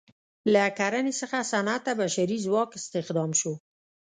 له 0.53 0.63
کرنې 0.77 1.13
څخه 1.21 1.47
صنعت 1.51 1.81
ته 1.85 1.91
بشري 2.01 2.37
ځواک 2.45 2.69
استخدام 2.79 3.31
شو. 3.39 3.53